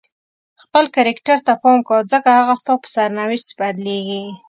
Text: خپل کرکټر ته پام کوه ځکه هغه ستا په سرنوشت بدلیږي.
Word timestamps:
خپل 0.63 0.83
کرکټر 0.95 1.37
ته 1.47 1.53
پام 1.61 1.79
کوه 1.87 2.01
ځکه 2.13 2.29
هغه 2.39 2.55
ستا 2.61 2.73
په 2.81 2.87
سرنوشت 2.95 3.47
بدلیږي. 3.59 4.23